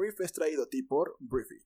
[0.00, 1.58] Brief es traído a ti por Briefy.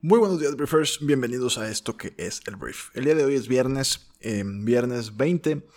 [0.00, 1.04] Muy buenos días, Briefers.
[1.04, 2.88] Bienvenidos a esto que es el Brief.
[2.96, 5.68] El día de hoy es viernes, eh, viernes 20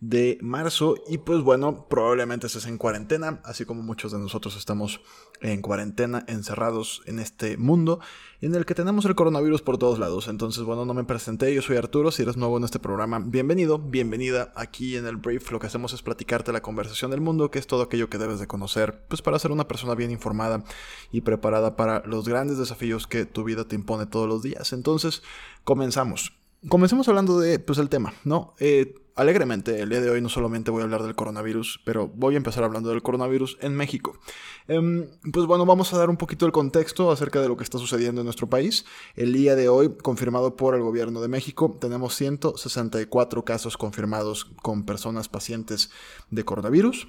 [0.00, 5.02] de marzo y pues bueno, probablemente estés en cuarentena, así como muchos de nosotros estamos
[5.42, 8.00] en cuarentena, encerrados en este mundo
[8.40, 10.28] en el que tenemos el coronavirus por todos lados.
[10.28, 13.78] Entonces, bueno, no me presenté, yo soy Arturo, si eres nuevo en este programa, bienvenido,
[13.78, 15.50] bienvenida aquí en el Brief.
[15.50, 18.40] Lo que hacemos es platicarte la conversación del mundo, que es todo aquello que debes
[18.40, 20.64] de conocer, pues para ser una persona bien informada
[21.12, 24.72] y preparada para los grandes desafíos que tu vida te impone todos los días.
[24.72, 25.22] Entonces,
[25.64, 26.32] comenzamos.
[26.68, 28.54] Comencemos hablando de, pues, el tema, ¿no?
[28.58, 32.34] Eh, alegremente, el día de hoy no solamente voy a hablar del coronavirus, pero voy
[32.34, 34.18] a empezar hablando del coronavirus en México.
[34.68, 37.78] Em, pues bueno, vamos a dar un poquito el contexto acerca de lo que está
[37.78, 38.84] sucediendo en nuestro país.
[39.16, 44.84] El día de hoy, confirmado por el gobierno de México, tenemos 164 casos confirmados con
[44.84, 45.90] personas pacientes
[46.30, 47.08] de coronavirus.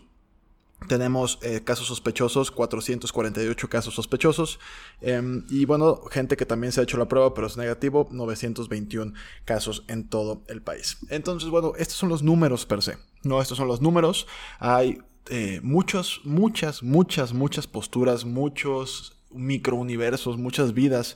[0.88, 4.60] Tenemos eh, casos sospechosos, 448 casos sospechosos.
[5.02, 9.14] Em, y bueno, gente que también se ha hecho la prueba, pero es negativo, 921
[9.46, 10.98] casos en todo el país.
[11.10, 12.98] Entonces, bueno, estos son los números per se.
[13.24, 14.28] No, estos son los números.
[14.60, 21.16] Hay eh, muchos, muchas, muchas, muchas posturas, muchos microuniversos, muchas vidas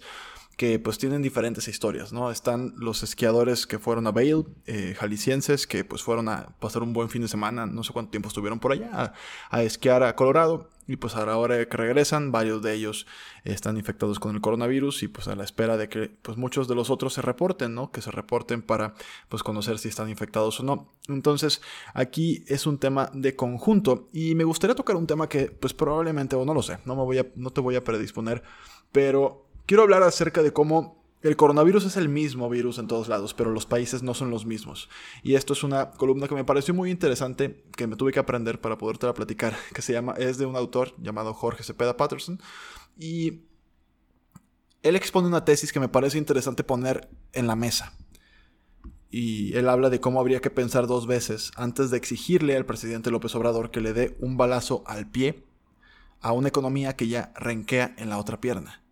[0.57, 2.31] que pues tienen diferentes historias, ¿no?
[2.31, 6.93] Están los esquiadores que fueron a Vail, eh, jaliscienses, que pues fueron a pasar un
[6.93, 9.13] buen fin de semana, no sé cuánto tiempo estuvieron por allá,
[9.49, 13.07] a, esquiar a Colorado, y pues ahora que regresan, varios de ellos
[13.43, 16.75] están infectados con el coronavirus y pues a la espera de que pues muchos de
[16.75, 17.91] los otros se reporten, ¿no?
[17.91, 18.93] Que se reporten para
[19.27, 20.93] pues conocer si están infectados o no.
[21.09, 21.61] Entonces
[21.93, 26.35] aquí es un tema de conjunto y me gustaría tocar un tema que pues probablemente,
[26.35, 28.43] o no lo sé, no, me voy a, no te voy a predisponer,
[28.91, 33.33] pero Quiero hablar acerca de cómo el coronavirus es el mismo virus en todos lados,
[33.33, 34.89] pero los países no son los mismos.
[35.23, 38.61] Y esto es una columna que me pareció muy interesante, que me tuve que aprender
[38.61, 42.39] para poderte la platicar, que se llama, es de un autor llamado Jorge Cepeda Patterson.
[42.99, 43.41] Y
[44.83, 47.91] él expone una tesis que me parece interesante poner en la mesa.
[49.09, 53.09] Y él habla de cómo habría que pensar dos veces antes de exigirle al presidente
[53.09, 55.43] López Obrador que le dé un balazo al pie
[56.21, 58.84] a una economía que ya renquea en la otra pierna.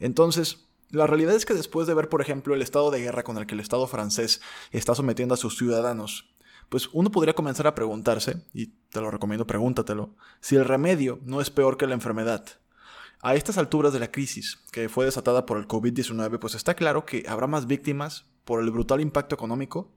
[0.00, 3.36] Entonces, la realidad es que después de ver, por ejemplo, el estado de guerra con
[3.36, 6.34] el que el Estado francés está sometiendo a sus ciudadanos,
[6.68, 11.40] pues uno podría comenzar a preguntarse, y te lo recomiendo, pregúntatelo, si el remedio no
[11.40, 12.44] es peor que la enfermedad.
[13.20, 17.04] A estas alturas de la crisis, que fue desatada por el COVID-19, pues está claro
[17.04, 19.92] que habrá más víctimas por el brutal impacto económico,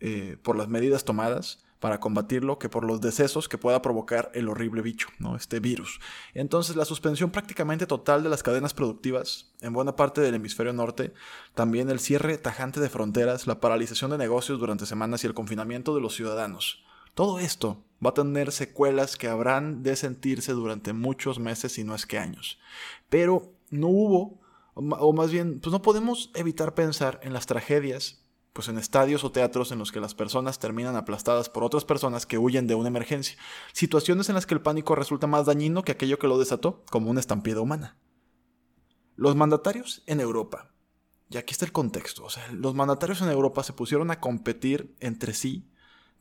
[0.00, 4.48] eh, por las medidas tomadas, para combatirlo que por los decesos que pueda provocar el
[4.48, 5.36] horrible bicho, ¿no?
[5.36, 6.00] este virus.
[6.32, 11.12] Entonces la suspensión prácticamente total de las cadenas productivas en buena parte del hemisferio norte,
[11.54, 15.94] también el cierre tajante de fronteras, la paralización de negocios durante semanas y el confinamiento
[15.94, 16.82] de los ciudadanos.
[17.12, 21.94] Todo esto va a tener secuelas que habrán de sentirse durante muchos meses y no
[21.94, 22.58] es que años.
[23.10, 24.40] Pero no hubo,
[24.72, 28.23] o más bien, pues no podemos evitar pensar en las tragedias
[28.54, 32.24] pues en estadios o teatros en los que las personas terminan aplastadas por otras personas
[32.24, 33.36] que huyen de una emergencia,
[33.72, 37.10] situaciones en las que el pánico resulta más dañino que aquello que lo desató, como
[37.10, 37.98] una estampida humana.
[39.16, 40.72] Los mandatarios en Europa,
[41.28, 44.94] y aquí está el contexto, o sea, los mandatarios en Europa se pusieron a competir
[45.00, 45.68] entre sí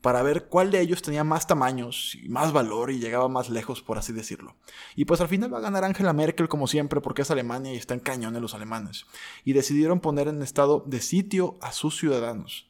[0.04, 3.82] para ver cuál de ellos tenía más tamaños y más valor y llegaba más lejos,
[3.82, 4.58] por así decirlo.
[4.98, 7.78] Y pues al final va a ganar Angela Merkel como siempre porque es Alemania y
[7.78, 9.06] está en cañón los alemanes.
[9.46, 12.70] Y decidieron poner en estado de sitio a sus ciudadanos.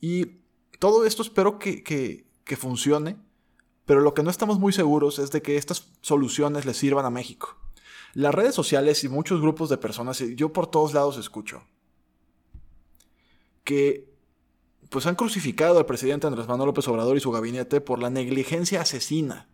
[0.00, 0.42] Y
[0.78, 3.16] todo esto espero que, que, que funcione,
[3.84, 7.10] pero lo que no estamos muy seguros es de que estas soluciones le sirvan a
[7.10, 7.56] México.
[8.14, 11.64] Las redes sociales y muchos grupos de personas, yo por todos lados escucho,
[13.64, 14.11] que
[14.92, 18.82] pues han crucificado al presidente Andrés Manuel López Obrador y su gabinete por la negligencia
[18.82, 19.48] asesina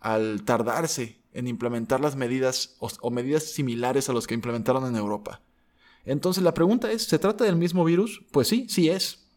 [0.00, 5.40] al tardarse en implementar las medidas o, medidas similares a las que implementaron en Europa.
[6.04, 8.24] Entonces la pregunta es, ¿se trata del mismo virus?
[8.32, 9.28] Pues sí, sí es.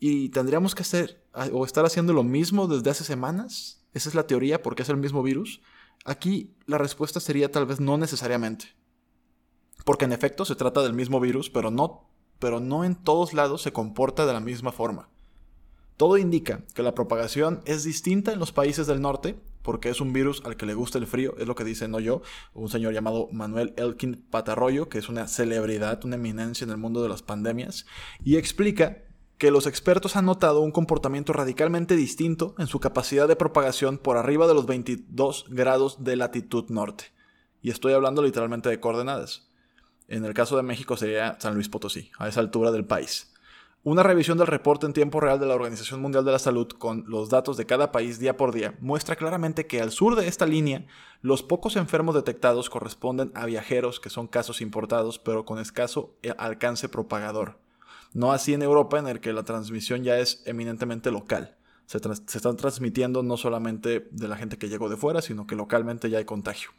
[0.00, 1.22] ¿Y tendríamos que hacer
[1.52, 3.84] o estar haciendo lo mismo desde hace semanas?
[3.92, 5.60] Esa es la teoría porque es el mismo virus.
[6.06, 8.68] Aquí la respuesta sería tal vez no necesariamente.
[9.84, 12.13] Porque en efecto se trata del mismo virus, pero no
[12.44, 15.08] pero no en todos lados se comporta de la misma forma.
[15.96, 20.12] Todo indica que la propagación es distinta en los países del norte, porque es un
[20.12, 22.20] virus al que le gusta el frío, es lo que dice no yo,
[22.52, 27.02] un señor llamado Manuel Elkin Patarroyo, que es una celebridad, una eminencia en el mundo
[27.02, 27.86] de las pandemias,
[28.22, 28.98] y explica
[29.38, 34.18] que los expertos han notado un comportamiento radicalmente distinto en su capacidad de propagación por
[34.18, 37.04] arriba de los 22 grados de latitud norte.
[37.62, 39.48] Y estoy hablando literalmente de coordenadas.
[40.08, 43.34] En el caso de México sería San Luis Potosí, a esa altura del país.
[43.86, 47.04] Una revisión del reporte en tiempo real de la Organización Mundial de la Salud con
[47.06, 50.46] los datos de cada país día por día muestra claramente que al sur de esta
[50.46, 50.86] línea
[51.20, 56.32] los pocos enfermos detectados corresponden a viajeros que son casos importados pero con escaso eh,
[56.38, 57.58] alcance propagador.
[58.14, 61.58] No así en Europa en el que la transmisión ya es eminentemente local.
[61.84, 65.56] Se, se, están transmitiendo no solamente de la gente que llegó de fuera, sino que
[65.56, 66.70] localmente ya hay contagio.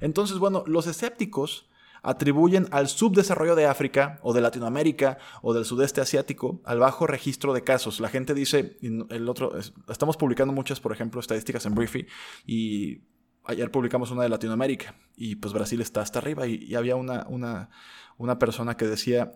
[0.00, 1.68] Entonces, bueno, los escépticos
[2.04, 7.54] atribuyen al subdesarrollo de África o de Latinoamérica o del sudeste asiático al bajo registro
[7.54, 7.98] de casos.
[7.98, 9.52] La gente dice, el otro,
[9.88, 12.06] estamos publicando muchas, por ejemplo, estadísticas en Briefy
[12.46, 13.00] y
[13.44, 17.70] ayer publicamos una de Latinoamérica y pues Brasil está hasta arriba y, había una, una,
[18.18, 19.32] una, persona que decía,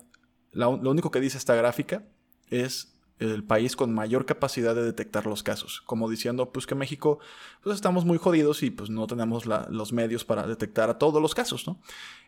[0.52, 2.04] lo único que dice esta gráfica
[2.50, 7.18] es el país con mayor capacidad de detectar los casos, como diciendo pues que México
[7.62, 11.34] pues estamos muy jodidos y pues no tenemos los medios para detectar a todos los
[11.34, 11.80] casos, ¿no?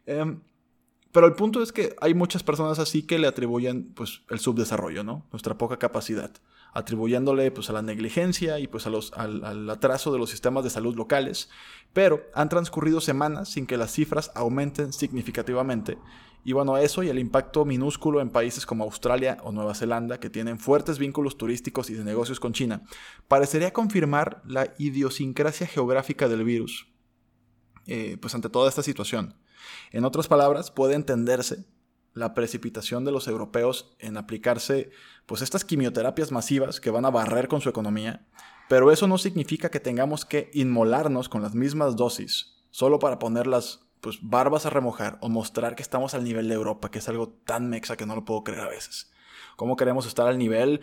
[0.06, 0.40] Em,
[1.12, 5.02] pero el punto es que hay muchas personas así que le atribuyen pues el subdesarrollo,
[5.02, 5.26] ¿no?
[5.32, 6.30] Nuestra poca capacidad,
[6.72, 10.70] atribuyéndole pues a la negligencia y pues a los, al, atraso de los sistemas de
[10.70, 11.50] salud locales,
[11.92, 15.98] pero han transcurrido semanas sin que las cifras aumenten significativamente
[16.42, 20.30] y bueno, eso y el impacto minúsculo en países como Australia o Nueva Zelanda, que
[20.30, 22.82] tienen fuertes vínculos turísticos y de negocios con China,
[23.28, 26.88] parecería confirmar la idiosincrasia geográfica del virus,
[27.86, 29.34] eh, pues ante toda esta situación.
[29.92, 31.66] En otras palabras, puede entenderse
[32.12, 34.90] la precipitación de los europeos en aplicarse
[35.26, 38.26] pues estas quimioterapias masivas que van a barrer con su economía,
[38.68, 43.86] pero eso no significa que tengamos que inmolarnos con las mismas dosis solo para ponerlas
[44.00, 47.28] pues barbas a remojar o mostrar que estamos al nivel de Europa, que es algo
[47.44, 49.10] tan mexa que no lo puedo creer a veces.
[49.56, 50.80] ¿Cómo queremos estar al nivel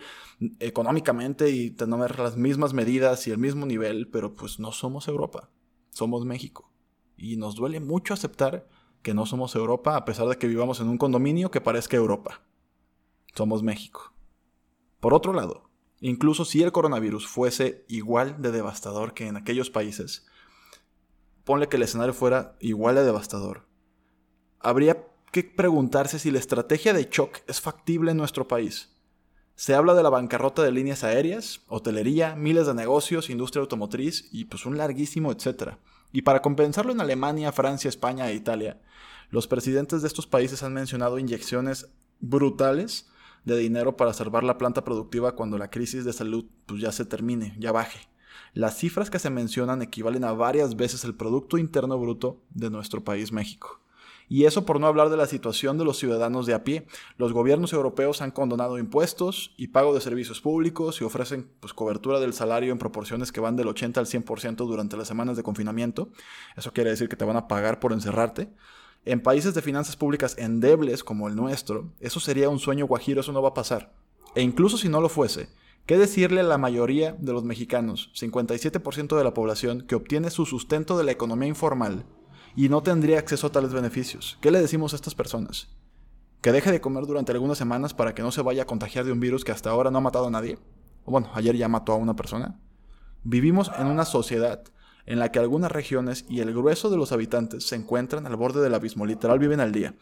[0.60, 5.50] económicamente y tener las mismas medidas y el mismo nivel, pero pues no somos Europa,
[5.90, 6.70] somos México.
[7.16, 8.68] Y nos duele mucho aceptar
[9.02, 12.42] que no somos Europa a pesar de que vivamos en un condominio que parezca Europa.
[13.34, 14.12] Somos México.
[15.00, 20.26] Por otro lado, incluso si el coronavirus fuese igual de devastador que en aquellos países,
[21.44, 23.66] ponle que el escenario fuera igual de devastador.
[24.60, 28.90] Habría que preguntarse si la estrategia de shock es factible en nuestro país.
[29.54, 34.44] Se habla de la bancarrota de líneas aéreas, hotelería, miles de negocios, industria automotriz y
[34.44, 35.78] pues un larguísimo etcétera.
[36.12, 38.80] Y para compensarlo en Alemania, Francia, España e Italia,
[39.30, 41.90] los presidentes de estos países han mencionado inyecciones
[42.20, 43.10] brutales
[43.44, 47.04] de dinero para salvar la planta productiva cuando la crisis de salud pues, ya se
[47.04, 48.08] termine, ya baje.
[48.54, 53.04] Las cifras que se mencionan equivalen a varias veces el Producto Interno Bruto de nuestro
[53.04, 53.80] país México.
[54.28, 56.86] Y eso por no hablar de la situación de los ciudadanos de a pie.
[57.16, 62.20] Los gobiernos europeos han condonado impuestos y pago de servicios públicos y ofrecen pues, cobertura
[62.20, 66.10] del salario en proporciones que van del 80 al 100% durante las semanas de confinamiento.
[66.56, 68.50] Eso quiere decir que te van a pagar por encerrarte.
[69.04, 73.32] En países de finanzas públicas endebles como el nuestro, eso sería un sueño guajiro, eso
[73.32, 73.94] no va a pasar.
[74.34, 75.48] E incluso si no lo fuese,
[75.86, 80.44] ¿Qué decirle a la mayoría de los mexicanos, 57% de la población, que obtiene su
[80.44, 82.04] sustento de la economía informal
[82.58, 84.36] y no tendría acceso a tales beneficios?
[84.40, 85.68] ¿Qué le decimos a estas personas?
[86.40, 89.12] ¿Que deje de comer durante algunas semanas para que no se vaya a contagiar de
[89.12, 90.58] un virus que hasta ahora no ha matado a nadie?
[91.04, 92.58] O bueno, ayer ya mató a una persona.
[93.22, 94.64] Vivimos en una sociedad
[95.06, 98.60] en la que algunas regiones y el grueso de los habitantes se encuentran al borde
[98.60, 99.94] del abismo, literal viven al día.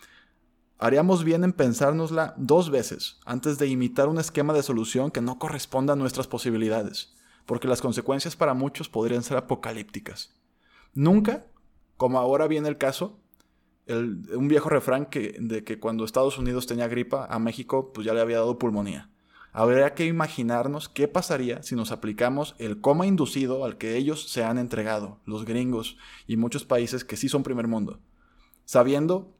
[0.78, 5.38] Haríamos bien en pensárnosla dos veces antes de imitar un esquema de solución que no
[5.38, 7.12] corresponda a nuestras posibilidades,
[7.44, 10.34] porque las consecuencias para muchos podrían ser apocalípticas.
[10.94, 11.44] Nunca,
[11.96, 13.18] como ahora viene el caso,
[13.88, 18.14] un viejo refrán que, de que cuando Estados Unidos tenía gripa, a México pues ya
[18.14, 19.10] le había dado pulmonía.
[19.52, 24.44] Habría que imaginarnos qué pasaría si nos aplicamos el coma inducido al que ellos se
[24.44, 28.00] han entregado, los gringos y muchos países que sí son primer mundo,
[28.64, 29.32] sabiendo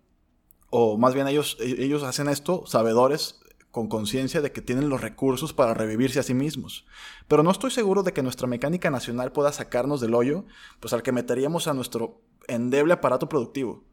[0.71, 5.03] o más bien ellos, e, ellos hacen esto sabedores con conciencia de que tienen los
[5.03, 6.87] recursos para revivirse a sí mismos.
[7.29, 10.47] Pero no estoy seguro de que nuestra mecánica nacional pueda sacarnos del hoyo,
[10.81, 13.85] pues al que meteríamos a nuestro endeble aparato productivo.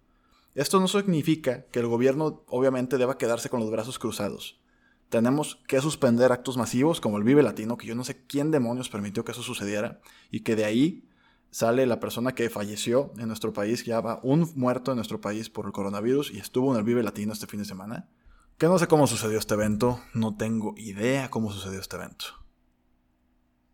[0.56, 4.62] Esto no significa que el gobierno obviamente deba quedarse con los brazos cruzados.
[5.10, 8.90] Tenemos que suspender actos masivos como el Vive Latino, que yo no sé quién demonios
[8.90, 10.00] permitió que eso sucediera,
[10.32, 11.08] y que de ahí
[11.54, 15.52] sale la persona que falleció en nuestro país, ya va un muerto en nuestro país
[15.52, 18.10] por el coronavirus y estuvo en el Vive Latino este fin de semana.
[18.58, 22.26] Que no sé cómo sucedió este evento, no tengo idea cómo sucedió este evento.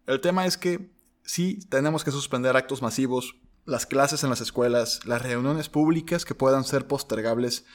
[0.08, 0.92] El tema es que
[1.24, 3.36] sí tenemos que suspender actos masivos,
[3.70, 7.66] las clases en las escuelas, las reuniones públicas que puedan ser postergables,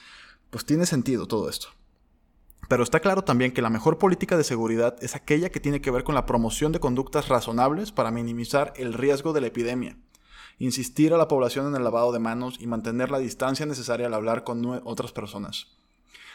[0.50, 1.68] pues tiene sentido todo esto.
[2.68, 5.90] Pero está claro también que la mejor política de seguridad es aquella que tiene que
[5.90, 9.96] ver con la promoción de conductas razonables para minimizar el riesgo de la epidemia.
[10.58, 14.14] Insistir a la población en el lavado de manos y mantener la distancia necesaria al
[14.14, 15.68] hablar con otras personas.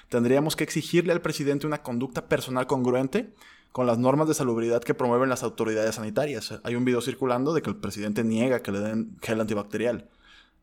[0.10, 3.34] Tendríamos que exigirle al presidente una conducta personal congruente
[3.72, 6.60] con las normas de salubridad que promueven las autoridades sanitarias.
[6.64, 10.10] Hay un video circulando de que el presidente niega que le den gel antibacterial.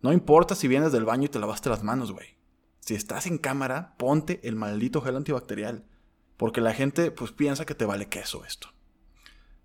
[0.03, 2.37] No importa si vienes del baño y te lavaste las manos, güey
[2.87, 5.85] si estás en cámara, ponte el maldito gel antibacterial.
[6.37, 8.69] Porque la gente pues piensa que te vale queso esto.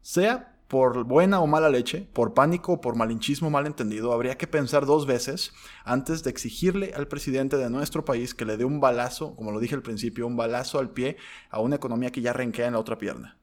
[0.02, 4.86] Sea por buena o mala leche, por pánico o por malinchismo malentendido, habría que pensar
[4.86, 5.51] dos veces
[5.84, 9.60] antes de exigirle al presidente de nuestro país que le dé un balazo, como lo
[9.60, 11.18] dije al principio, un balazo al pie
[11.50, 13.38] a una economía que ya renquea en la otra pierna.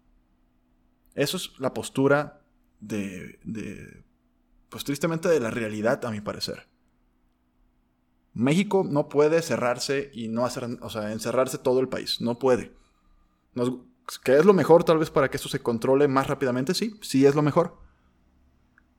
[1.14, 2.40] Eso es la postura
[2.80, 4.04] de, de
[4.70, 6.66] pues tristemente de la realidad, a mi parecer.
[8.32, 12.22] México no puede cerrarse y no hacer, o sea, encerrarse todo el país.
[12.22, 12.72] No puede.
[14.16, 16.72] ¿Qué es lo mejor tal vez para que esto se controle más rápidamente?
[16.72, 17.76] Sí, sí es lo mejor.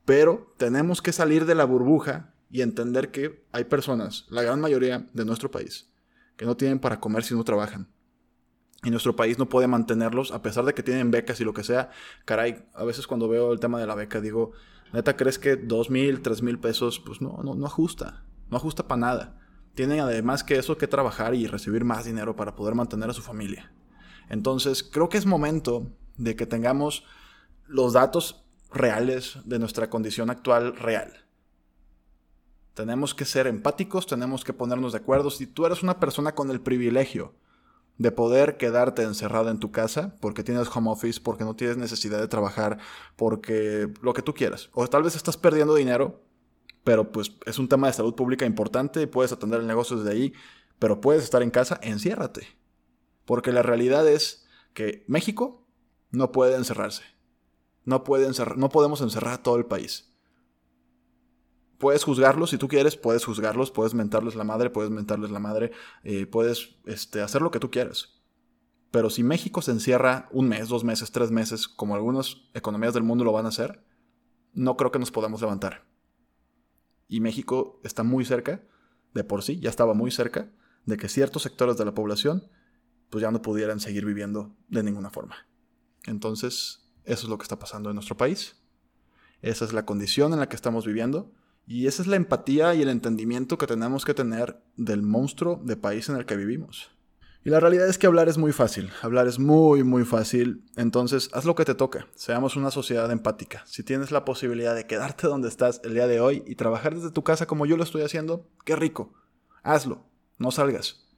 [0.06, 5.08] Pero tenemos que salir de la burbuja y entender que hay personas, la gran mayoría
[5.14, 5.92] de nuestro país,
[6.36, 7.88] que no tienen para comer si no trabajan.
[8.84, 11.64] Y nuestro país no puede mantenerlos a pesar de que tienen becas y lo que
[11.64, 11.90] sea.
[12.26, 14.54] Caray, a veces cuando veo el tema de la beca digo,
[14.94, 17.00] neta, ¿crees que dos mil, tres mil pesos?
[17.00, 18.24] Pues no, no, no ajusta.
[18.50, 19.40] No ajusta para nada.
[19.76, 23.22] Tienen además que eso que trabajar y recibir más dinero para poder mantener a su
[23.22, 23.72] familia.
[24.30, 27.04] Entonces, creo que es momento de que tengamos
[27.68, 31.26] los datos reales de nuestra condición actual real.
[32.74, 35.32] Tenemos que ser empáticos, tenemos que ponernos de acuerdo.
[35.32, 37.34] Si tú eres una persona con el privilegio
[37.98, 42.20] de poder quedarte encerrada en tu casa porque tienes home office, porque no tienes necesidad
[42.20, 42.78] de trabajar,
[43.18, 46.22] porque lo que tú quieras, o tal vez estás perdiendo dinero,
[46.86, 50.34] pero pues es un tema de salud pública importante, puedes atender el negocio desde ahí,
[50.80, 52.59] pero puedes estar en casa, enciérrate.
[53.30, 55.64] Porque la realidad es que México
[56.10, 57.04] no puede encerrarse.
[57.86, 60.12] No, puede encerrar, no podemos encerrar a todo el país.
[61.78, 65.70] Puedes juzgarlos si tú quieres, puedes juzgarlos, puedes mentarles la madre, puedes mentarles la madre,
[66.04, 68.20] eh, puedes este, hacer lo que tú quieras.
[68.90, 73.04] Pero si México se encierra un mes, dos meses, tres meses, como algunas economías del
[73.04, 73.86] mundo lo van a hacer,
[74.54, 75.88] no creo que nos podamos levantar
[77.08, 78.64] y México está muy cerca,
[79.14, 80.52] de por sí, ya estaba muy cerca,
[80.86, 82.50] de que ciertos sectores de la población
[83.10, 85.48] pues ya no pudieran seguir viviendo de ninguna forma.
[86.06, 88.56] Entonces, eso es lo que está pasando en nuestro país.
[89.42, 91.32] Esa es la condición en la que estamos viviendo
[91.66, 95.78] y esa es la empatía y el entendimiento que tenemos que tener del monstruo de
[95.78, 96.92] país en el que vivimos.
[97.44, 101.30] Y la realidad es que hablar es muy fácil, hablar es muy, muy fácil, entonces
[101.32, 103.64] haz lo que te toca, seamos una sociedad empática.
[103.66, 107.12] Si tienes la posibilidad de quedarte donde estás el día de hoy y trabajar desde
[107.12, 109.14] tu casa como yo lo estoy haciendo, qué rico,
[109.64, 110.06] hazlo,
[110.38, 111.09] no salgas.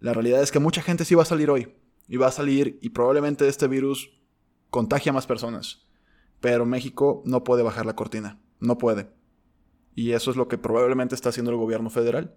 [0.00, 1.72] La realidad es que mucha gente sí va a salir hoy,
[2.10, 4.10] y va a salir y probablemente este virus
[4.68, 5.86] contagia a más personas,
[6.40, 9.10] pero México no puede bajar la cortina, no puede.
[9.94, 12.36] Y eso es lo que probablemente está haciendo el gobierno federal.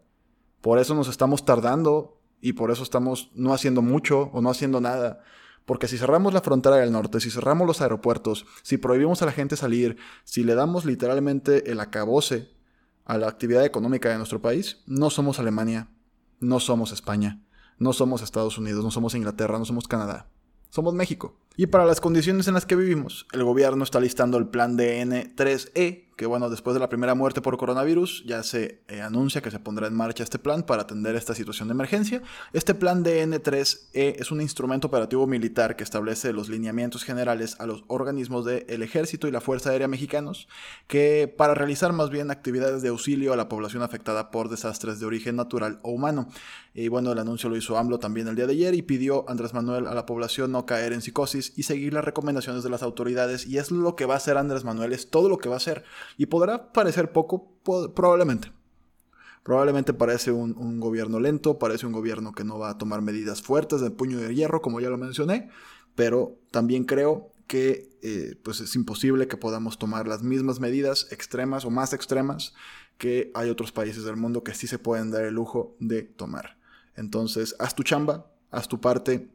[0.61, 4.79] Por eso nos estamos tardando y por eso estamos no haciendo mucho o no haciendo
[4.79, 5.23] nada.
[5.65, 9.31] Porque si cerramos la frontera del norte, si cerramos los aeropuertos, si prohibimos a la
[9.31, 12.51] gente salir, si le damos literalmente el acabose
[13.05, 15.89] a la actividad económica de nuestro país, no somos Alemania,
[16.39, 17.42] no somos España,
[17.79, 20.27] no somos Estados Unidos, no somos Inglaterra, no somos Canadá.
[20.69, 21.35] Somos México.
[21.55, 26.05] Y para las condiciones en las que vivimos, el gobierno está listando el plan DN3E,
[26.15, 29.59] que bueno, después de la primera muerte por coronavirus, ya se eh, anuncia que se
[29.59, 32.23] pondrá en marcha este plan para atender esta situación de emergencia.
[32.53, 37.83] Este plan DN3E es un instrumento operativo militar que establece los lineamientos generales a los
[37.87, 40.47] organismos del ejército y la Fuerza Aérea mexicanos,
[40.87, 45.05] que para realizar más bien actividades de auxilio a la población afectada por desastres de
[45.05, 46.29] origen natural o humano.
[46.73, 49.53] Y bueno, el anuncio lo hizo AMLO también el día de ayer y pidió Andrés
[49.53, 53.45] Manuel a la población no caer en psicosis y seguir las recomendaciones de las autoridades.
[53.45, 55.57] Y es lo que va a hacer Andrés Manuel, es todo lo que va a
[55.57, 55.83] hacer.
[56.17, 58.51] Y podrá parecer poco, probablemente.
[59.43, 63.81] Probablemente parece un, gobierno lento, parece un gobierno que no va a tomar medidas fuertes
[63.81, 65.49] de puño de hierro, como ya lo mencioné,
[65.95, 71.65] pero también creo que eh, pues es imposible que podamos tomar las mismas medidas extremas
[71.65, 72.53] o más extremas
[72.97, 76.57] que hay otros países del mundo que sí se pueden dar el lujo de tomar.
[76.95, 79.29] Entonces, haz tu chamba, haz tu parte,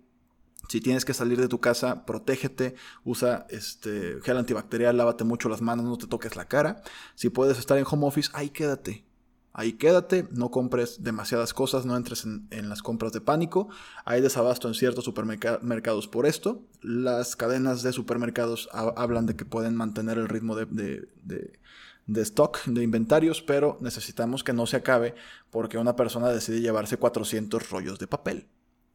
[0.69, 5.63] si tienes que salir de tu casa, protégete, usa este gel antibacterial, lávate mucho las
[5.63, 6.83] manos, no te toques la cara.
[7.15, 9.07] Si puedes estar en home office, ahí quédate.
[9.55, 13.69] Ahí quédate, no compres demasiadas cosas, no entres en, las compras de pánico.
[14.05, 16.63] Hay desabasto en ciertos supermercados por esto.
[16.83, 21.59] Las cadenas de supermercados hablan de que pueden mantener el ritmo de, de,
[22.07, 25.15] de stock, de inventarios, pero necesitamos que no se acabe
[25.51, 28.49] porque una persona decide llevarse 400 rollos de papel.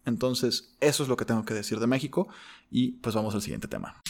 [0.06, 2.28] Entonces, eso es lo que tengo que decir de México
[2.72, 4.02] y pues vamos al siguiente tema.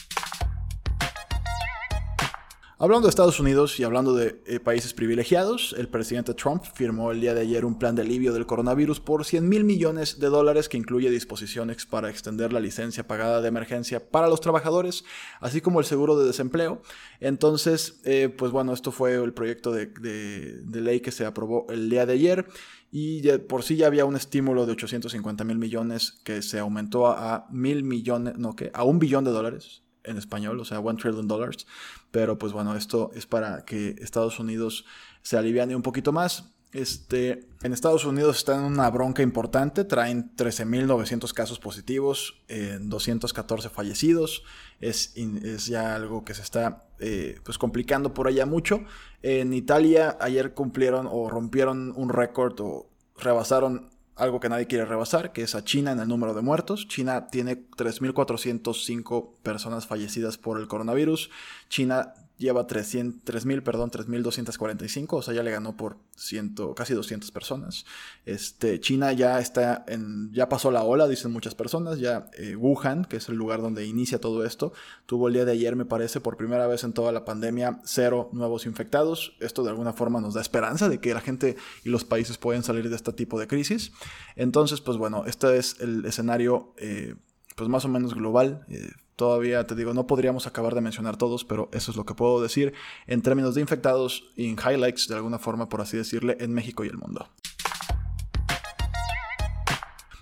[2.84, 7.22] Hablando de Estados Unidos y hablando de eh, países privilegiados, el presidente Trump firmó el
[7.22, 10.68] día de ayer un plan de alivio del coronavirus por 100 mil millones de dólares
[10.68, 15.06] que incluye disposiciones para extender la licencia pagada de emergencia para los trabajadores,
[15.40, 16.82] así como el seguro de desempleo.
[17.22, 21.90] Entonces, eh, pues bueno, esto fue el proyecto de, de, ley que se aprobó el
[21.90, 22.48] día de ayer
[22.92, 27.48] y por sí ya había un estímulo de 850 mil millones que se aumentó a,
[27.50, 31.28] mil millones, no, que a un billón de dólares en español, o sea, one trillion
[31.28, 31.68] dollars.
[32.12, 34.86] Pero pues bueno, esto es para que Estados Unidos
[35.22, 36.54] se aliviane un poquito más.
[36.74, 42.42] Este, en Estados Unidos están en una bronca importante, traen 13.900 casos positivos,
[42.82, 44.44] 214 fallecidos,
[44.82, 48.82] es, es, ya algo que se está eh, pues complicando por allá mucho.
[49.22, 55.32] En Italia ayer cumplieron o rompieron un récord o rebasaron algo que nadie quiere rebasar,
[55.34, 56.88] que es a China en el número de muertos.
[56.88, 61.30] China tiene 3.405 personas fallecidas por el coronavirus.
[61.70, 67.86] China lleva 3.000, perdón, 3.245, o sea, ya le ganó por ciento, casi 200 personas.
[68.26, 73.06] Este, China ya está en, ya pasó la ola, dicen muchas personas, ya eh, Wuhan,
[73.06, 74.74] que es el lugar donde inicia todo esto,
[75.06, 78.30] tuvo el día de ayer, me parece, por primera vez en toda la pandemia, cero
[78.34, 79.36] nuevos infectados.
[79.40, 82.64] Esto de alguna forma nos da esperanza de que la gente y los países pueden
[82.64, 83.92] salir de este tipo de crisis.
[84.36, 87.16] Entonces, pues bueno, este es el escenario, eh,
[87.56, 88.66] pues más o menos global.
[88.70, 92.16] Eh, Todavía te digo, no podríamos acabar de mencionar todos, pero eso es lo que
[92.16, 92.74] puedo decir
[93.06, 96.84] en términos de infectados y en highlights, de alguna forma, por así decirle, en México
[96.84, 97.30] y el mundo.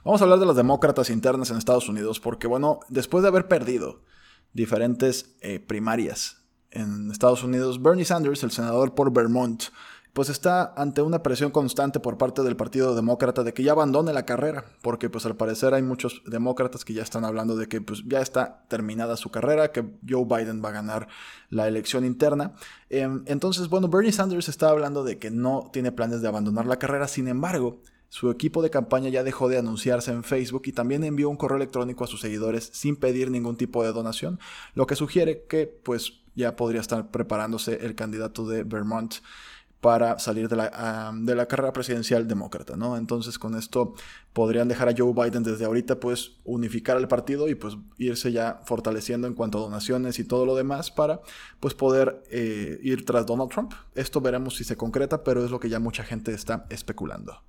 [0.04, 3.48] Vamos a hablar de las demócratas internas en Estados Unidos, porque bueno, después de haber
[3.48, 4.02] perdido
[4.52, 9.64] diferentes eh, primarias en Estados Unidos, Bernie Sanders, el senador por Vermont,
[10.14, 14.12] pues está ante una presión constante por parte del Partido Demócrata de que ya abandone
[14.12, 17.80] la carrera, porque pues al parecer hay muchos demócratas que ya están hablando de que
[17.80, 21.08] pues ya está terminada su carrera, que Joe Biden va a ganar
[21.50, 22.54] la elección interna.
[22.90, 26.78] Em, entonces, bueno, Bernie Sanders está hablando de que no tiene planes de abandonar la
[26.78, 31.06] carrera, sin embargo, su equipo de campaña ya dejó de anunciarse en Facebook y también
[31.06, 34.38] envió un correo electrónico a sus seguidores sin pedir ningún tipo de donación,
[34.74, 39.16] lo que sugiere que pues ya podría estar preparándose el candidato de Vermont
[39.82, 42.98] para salir de la, de la carrera presidencial demócrata, ¿no?
[42.98, 43.96] Entonces con esto
[44.32, 48.62] podrían dejar a Joe Biden desde ahorita pues unificar el partido y pues irse ya
[48.64, 51.22] fortaleciendo en cuanto a donaciones y todo lo demás para
[51.60, 53.74] pues poder eh, ir tras Donald Trump.
[53.96, 57.42] Esto veremos si se concreta, pero es lo que ya mucha gente está especulando.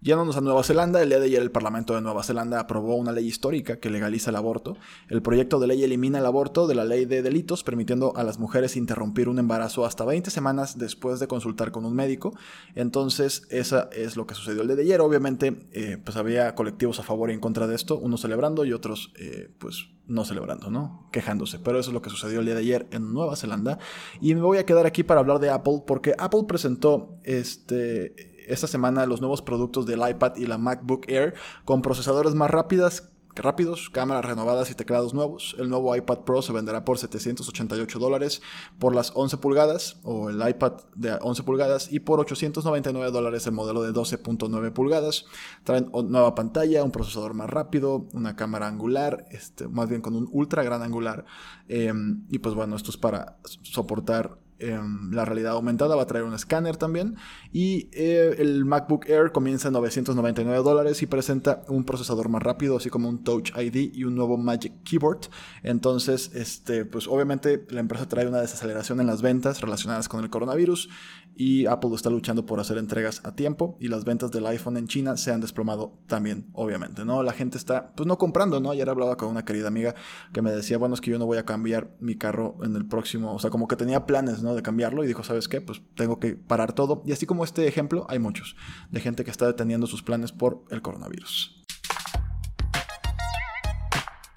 [0.00, 3.10] Yéndonos a Nueva Zelanda, el día de ayer el Parlamento de Nueva Zelanda aprobó una
[3.10, 4.76] ley histórica que legaliza el aborto.
[5.08, 8.38] El proyecto de ley elimina el aborto de la ley de delitos, permitiendo a las
[8.38, 12.32] mujeres interrumpir un embarazo hasta 20 semanas después de consultar con un médico.
[12.76, 15.00] Entonces, esa es lo que sucedió el día de ayer.
[15.00, 18.72] Obviamente, eh, pues había colectivos a favor y en contra de esto, unos celebrando y
[18.72, 21.08] otros, eh, pues, no celebrando, ¿no?
[21.10, 21.58] Quejándose.
[21.58, 23.80] Pero eso es lo que sucedió el día de ayer en Nueva Zelanda.
[24.20, 28.66] Y me voy a quedar aquí para hablar de Apple, porque Apple presentó este esta
[28.66, 31.34] semana los nuevos productos del iPad y la MacBook Air
[31.64, 35.56] con procesadores más rápidas rápidos, cámaras renovadas y teclados nuevos.
[35.58, 38.42] El nuevo iPad Pro se venderá por 788 dólares
[38.78, 43.52] por las 11 pulgadas o el iPad de 11 pulgadas y por 899 dólares el
[43.52, 45.26] modelo de 12.9 pulgadas.
[45.64, 50.28] Traen nueva pantalla, un procesador más rápido, una cámara angular, este, más bien con un
[50.32, 51.24] ultra gran angular.
[51.68, 56.24] Em, y pues bueno, esto es para soportar Em, la realidad aumentada va a traer
[56.24, 57.16] un escáner también.
[57.52, 62.76] Y eh, el MacBook Air comienza en 999 dólares y presenta un procesador más rápido,
[62.76, 65.28] así como un Touch ID y un nuevo Magic Keyboard.
[65.62, 70.30] Entonces, este, pues obviamente la empresa trae una desaceleración en las ventas relacionadas con el
[70.30, 70.88] coronavirus
[71.38, 74.88] y Apple está luchando por hacer entregas a tiempo y las ventas del iPhone en
[74.88, 77.22] China se han desplomado también, obviamente, ¿no?
[77.22, 78.72] La gente está, pues no comprando, ¿no?
[78.72, 79.94] Ayer hablaba con una querida amiga
[80.32, 82.86] que me decía, bueno, es que yo no voy a cambiar mi carro en el
[82.86, 84.47] próximo, o sea, como que tenía planes, ¿no?
[84.54, 85.60] De cambiarlo y dijo, ¿sabes qué?
[85.60, 87.02] Pues tengo que parar todo.
[87.06, 88.56] Y así como este ejemplo, hay muchos
[88.90, 91.57] de gente que está deteniendo sus planes por el coronavirus.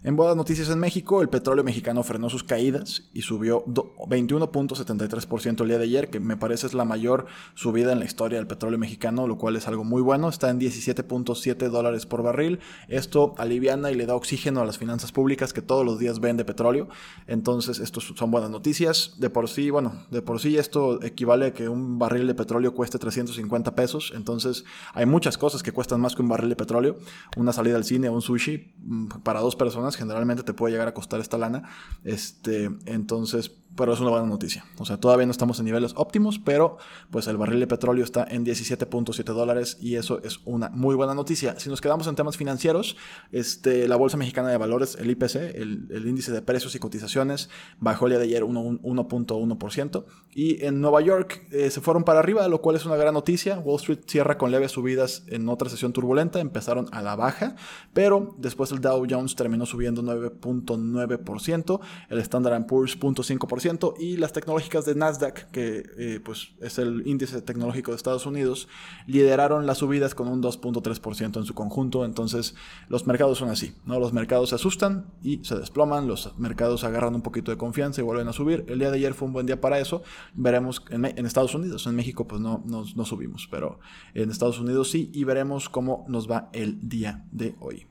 [0.03, 5.67] En buenas noticias en México, el petróleo mexicano frenó sus caídas y subió 21.73% el
[5.67, 8.79] día de ayer, que me parece es la mayor subida en la historia del petróleo
[8.79, 10.27] mexicano, lo cual es algo muy bueno.
[10.27, 12.61] Está en 17.7 dólares por barril.
[12.87, 16.45] Esto aliviana y le da oxígeno a las finanzas públicas que todos los días vende
[16.45, 16.89] petróleo.
[17.27, 19.17] Entonces, esto son buenas noticias.
[19.19, 22.73] De por sí, bueno, de por sí esto equivale a que un barril de petróleo
[22.73, 24.11] cueste 350 pesos.
[24.15, 26.97] Entonces, hay muchas cosas que cuestan más que un barril de petróleo.
[27.37, 30.93] Una salida al cine un sushi mm, para dos personas generalmente te puede llegar a
[30.93, 31.69] costar esta lana.
[32.03, 34.65] Este, entonces, pero es una buena noticia.
[34.77, 36.77] O sea, todavía no estamos en niveles óptimos, pero
[37.09, 41.13] pues el barril de petróleo está en 17.7 dólares y eso es una muy buena
[41.13, 41.59] noticia.
[41.59, 42.97] Si nos quedamos en temas financieros,
[43.31, 48.07] este, la Bolsa Mexicana de Valores, el IPC, el, índice de precios y cotizaciones, bajó
[48.07, 52.61] el día de ayer 1.1% y en Nueva York eh, se fueron para arriba, lo
[52.61, 53.59] cual es una gran noticia.
[53.59, 57.55] Wall Street cierra con leves subidas en otra sesión turbulenta, empezaron a la baja,
[57.93, 61.79] pero después el Dow Jones terminó subiendo 9.9%,
[62.09, 63.60] el Standard Poor's 0.5%
[63.99, 68.67] y las tecnológicas de Nasdaq, que eh, pues es el índice tecnológico de Estados Unidos,
[69.05, 72.03] lideraron las subidas con un 2.3% en su conjunto.
[72.03, 72.55] Entonces
[72.87, 73.99] los mercados son así, ¿no?
[73.99, 78.03] Los mercados se asustan y se desploman, los mercados agarran un poquito de confianza y
[78.03, 78.65] vuelven a subir.
[78.67, 80.01] El día de ayer fue un buen día para eso.
[80.33, 83.79] Veremos en, Estados Unidos, en México pues no, no subimos, pero
[84.13, 87.90] en Estados Unidos sí y veremos cómo nos va el día de hoy.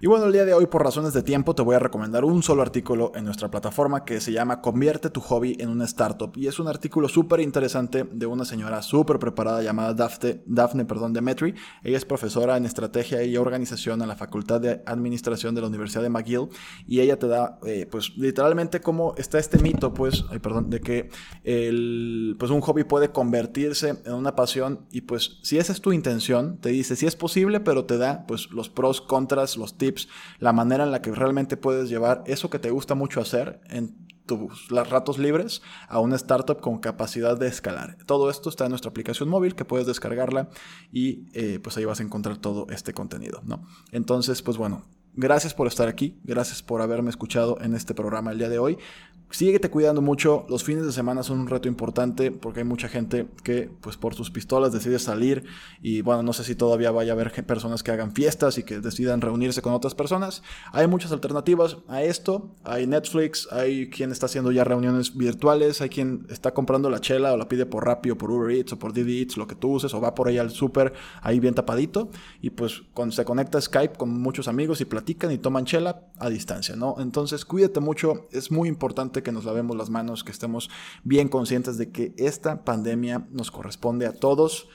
[0.00, 2.40] Y bueno, el día de hoy por razones de tiempo te voy a recomendar un
[2.44, 6.30] solo artículo en nuestra plataforma que se llama Convierte tu hobby en una startup.
[6.36, 11.12] Y es un artículo súper interesante de una señora súper preparada llamada Daphne, Daphne perdón,
[11.12, 11.52] Demetri.
[11.82, 16.04] Ella es profesora en estrategia y organización en la Facultad de Administración de la Universidad
[16.04, 16.46] de McGill.
[16.86, 20.80] Y ella te da eh, pues literalmente cómo está este mito pues, ay, perdón, de
[20.80, 21.10] que
[21.42, 24.86] el, pues un hobby puede convertirse en una pasión.
[24.92, 28.26] Y pues si esa es tu intención, te dice si es posible pero te da
[28.28, 29.87] pues los pros, contras, los tips
[30.38, 34.08] la manera en la que realmente puedes llevar eso que te gusta mucho hacer en
[34.28, 37.96] tus ratos libres a una startup con capacidad de escalar.
[38.06, 40.50] Todo esto está en nuestra aplicación móvil que puedes descargarla
[40.92, 43.66] y eh, pues ahí vas a encontrar todo este contenido, ¿no?
[43.90, 48.38] Entonces, pues bueno, gracias por estar aquí, gracias por haberme escuchado en este programa el
[48.38, 48.78] día de hoy.
[49.30, 50.46] Síguete cuidando mucho.
[50.48, 54.14] Los fines de semana son un reto importante porque hay mucha gente que, pues por
[54.14, 55.44] sus pistolas, decide salir.
[55.82, 58.80] Y bueno, no sé si todavía vaya a haber personas que hagan fiestas y que
[58.80, 60.42] decidan reunirse con otras personas.
[60.72, 62.54] Hay muchas alternativas a esto.
[62.64, 67.32] Hay Netflix, hay quien está haciendo ya reuniones virtuales, hay quien está comprando la chela
[67.34, 69.54] o la pide por Rappi o por Uber Eats o por Didi Eats, lo que
[69.54, 72.10] tú uses, o va por ahí al súper, ahí bien tapadito.
[72.40, 76.30] Y pues cuando se conecta Skype con muchos amigos y platican y toman chela a
[76.30, 76.96] distancia, ¿no?
[76.98, 78.26] Entonces cuídate mucho.
[78.32, 78.68] Es muy
[79.22, 80.70] que nos lavemos las manos, que estemos
[81.04, 84.68] bien conscientes de que esta pandemia nos corresponde a todos.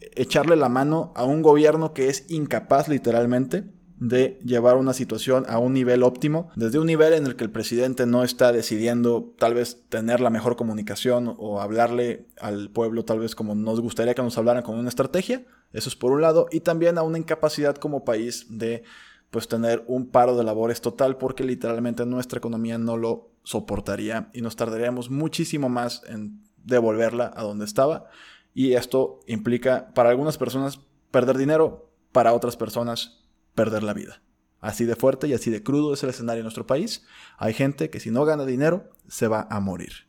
[0.00, 3.64] Echarle la mano a un gobierno que es incapaz literalmente
[3.98, 7.50] de llevar una situación a un nivel óptimo, desde un nivel en el que el
[7.50, 13.20] presidente no está decidiendo tal vez tener la mejor comunicación o hablarle al pueblo tal
[13.20, 16.48] vez como nos gustaría que nos hablaran con una estrategia, eso es por un lado,
[16.50, 18.84] y también a una incapacidad como país de
[19.30, 24.40] pues tener un paro de labores total porque literalmente nuestra economía no lo soportaría y
[24.40, 28.08] nos tardaríamos muchísimo más en devolverla a donde estaba.
[28.52, 30.80] Y esto implica para algunas personas
[31.10, 34.22] perder dinero, para otras personas perder la vida.
[34.60, 37.04] Así de fuerte y así de crudo es el escenario en nuestro país.
[37.36, 40.08] Hay gente que si no gana dinero se va a morir.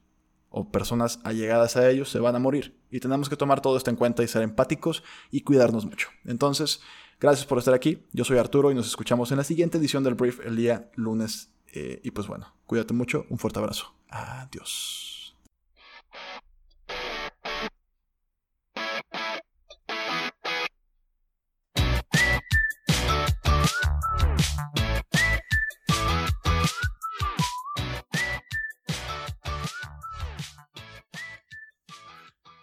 [0.50, 2.80] O personas allegadas a ellos se van a morir.
[2.90, 6.08] Y tenemos que tomar todo esto en cuenta y ser empáticos y cuidarnos mucho.
[6.24, 6.80] Entonces,
[7.20, 8.06] gracias por estar aquí.
[8.14, 11.55] Yo soy Arturo y nos escuchamos en la siguiente edición del Brief el día lunes
[11.76, 13.94] eh, y pues bueno, cuídate mucho, un fuerte abrazo.
[14.10, 15.15] Adiós.